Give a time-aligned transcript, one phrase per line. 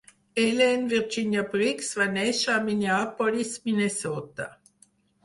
[0.43, 4.49] Helen Virginia Briggs va néixer a Minneapolis (Minnesota).